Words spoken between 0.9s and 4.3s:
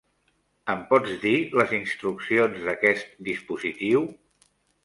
pots dir les instruccions d'aquest dispositiu?